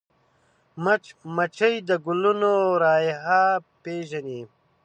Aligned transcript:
مچمچۍ 0.83 1.75
د 1.87 1.89
ګلونو 2.05 2.53
رایحه 2.83 3.41
پېژني 3.83 4.41